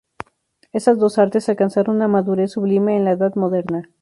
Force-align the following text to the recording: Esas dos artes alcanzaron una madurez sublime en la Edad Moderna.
Esas 0.73 0.97
dos 0.97 1.19
artes 1.19 1.47
alcanzaron 1.47 1.97
una 1.97 2.07
madurez 2.07 2.53
sublime 2.53 2.97
en 2.97 3.05
la 3.05 3.11
Edad 3.11 3.35
Moderna. 3.35 3.87